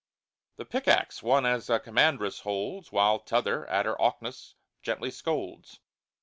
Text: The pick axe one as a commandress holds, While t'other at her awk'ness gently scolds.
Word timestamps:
The 0.55 0.65
pick 0.65 0.87
axe 0.87 1.21
one 1.21 1.45
as 1.45 1.69
a 1.69 1.79
commandress 1.79 2.39
holds, 2.39 2.91
While 2.91 3.19
t'other 3.19 3.67
at 3.67 3.85
her 3.85 3.95
awk'ness 4.01 4.55
gently 4.81 5.11
scolds. 5.11 5.79